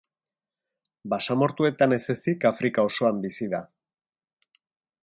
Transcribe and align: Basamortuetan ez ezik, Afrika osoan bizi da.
Basamortuetan 1.13 1.93
ez 1.99 2.01
ezik, 2.15 2.49
Afrika 2.53 2.87
osoan 2.91 3.21
bizi 3.29 3.53
da. 3.57 3.65